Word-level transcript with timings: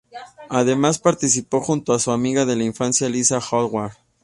Además, 0.49 0.97
participó 0.97 1.61
junto 1.61 1.93
a 1.93 1.99
su 1.99 2.09
amiga 2.09 2.43
de 2.47 2.55
la 2.55 2.63
infancia 2.63 3.07
Lisa 3.07 3.37
Howard. 3.37 3.91